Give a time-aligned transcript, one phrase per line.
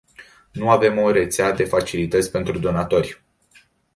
[0.51, 3.21] Nu avem o rețea de facilități pentru donatori.